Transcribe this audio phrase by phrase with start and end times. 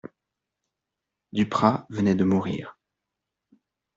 [1.31, 2.75] Duprat venait de mourir.